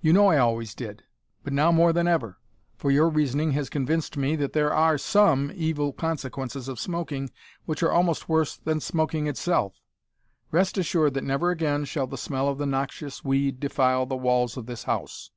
You 0.00 0.12
know 0.12 0.28
I 0.28 0.38
always 0.38 0.76
did, 0.76 1.02
but 1.42 1.52
now 1.52 1.72
more 1.72 1.92
than 1.92 2.06
ever, 2.06 2.38
for 2.76 2.92
your 2.92 3.08
reasoning 3.08 3.50
has 3.54 3.68
convinced 3.68 4.16
me 4.16 4.36
that 4.36 4.52
there 4.52 4.72
are 4.72 4.96
some 4.96 5.50
evil 5.56 5.92
consequences 5.92 6.68
of 6.68 6.78
smoking 6.78 7.32
which 7.64 7.82
are 7.82 7.90
almost 7.90 8.28
worse 8.28 8.56
than 8.56 8.78
smoking 8.78 9.26
itself! 9.26 9.80
Rest 10.52 10.78
assured 10.78 11.14
that 11.14 11.24
never 11.24 11.50
again 11.50 11.84
shall 11.84 12.06
the 12.06 12.16
smell 12.16 12.46
of 12.46 12.58
the 12.58 12.64
noxious 12.66 13.24
weed 13.24 13.58
defile 13.58 14.06
the 14.06 14.14
walls 14.16 14.56
of 14.56 14.66
this 14.66 14.84
house.' 14.84 15.32